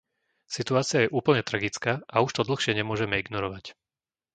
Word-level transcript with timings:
Situácia 0.57 0.99
je 1.05 1.13
úplne 1.19 1.43
tragická 1.49 1.91
a 2.13 2.25
už 2.25 2.31
to 2.41 2.41
dlhšie 2.49 2.73
nemôžeme 2.79 3.15
ignorovať. 3.23 3.65